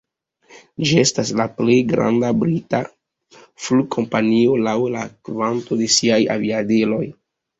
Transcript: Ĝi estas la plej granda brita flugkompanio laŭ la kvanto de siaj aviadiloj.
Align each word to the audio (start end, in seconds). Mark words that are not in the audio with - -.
Ĝi 0.89 0.95
estas 1.01 1.31
la 1.39 1.45
plej 1.57 1.75
granda 1.89 2.31
brita 2.43 2.79
flugkompanio 3.65 4.55
laŭ 4.69 4.75
la 4.97 5.03
kvanto 5.29 5.79
de 5.83 5.91
siaj 5.97 6.19
aviadiloj. 6.37 7.05